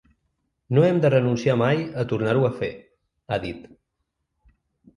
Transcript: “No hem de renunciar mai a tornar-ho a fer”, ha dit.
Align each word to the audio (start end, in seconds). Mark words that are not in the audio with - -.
“No 0.77 0.85
hem 0.87 1.01
de 1.03 1.11
renunciar 1.13 1.57
mai 1.63 1.83
a 2.03 2.07
tornar-ho 2.13 2.49
a 2.49 2.53
fer”, 2.63 2.73
ha 3.37 3.41
dit. 3.47 3.71